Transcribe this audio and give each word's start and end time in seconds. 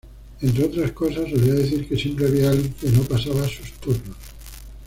Entre 0.41 0.65
otras 0.65 0.93
cosas, 0.93 1.29
solía 1.29 1.53
decir 1.53 1.87
que 1.87 1.95
siempre 1.95 2.25
había 2.25 2.49
alguien 2.49 2.73
que 2.73 2.89
no 2.89 3.03
pasaba 3.03 3.47
sus 3.47 3.71
turnos. 3.73 4.17